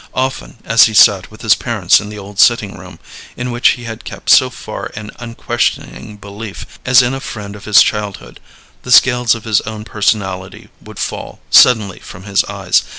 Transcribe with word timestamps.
Often, 0.15 0.57
as 0.65 0.85
he 0.87 0.95
sat 0.95 1.29
with 1.29 1.43
his 1.43 1.53
parents 1.53 1.99
in 1.99 2.09
the 2.09 2.17
old 2.17 2.39
sitting 2.39 2.75
room, 2.75 2.97
in 3.37 3.51
which 3.51 3.67
he 3.73 3.83
had 3.83 4.03
kept 4.03 4.31
so 4.31 4.49
far 4.49 4.91
an 4.95 5.11
unquestioning 5.19 6.17
belief, 6.17 6.65
as 6.83 7.03
in 7.03 7.13
a 7.13 7.19
friend 7.19 7.55
of 7.55 7.65
his 7.65 7.83
childhood, 7.83 8.39
the 8.81 8.91
scales 8.91 9.35
of 9.35 9.43
his 9.43 9.61
own 9.61 9.83
personality 9.83 10.69
would 10.81 10.97
fall 10.97 11.39
suddenly 11.51 11.99
from 11.99 12.23
his 12.23 12.43
eyes. 12.45 12.83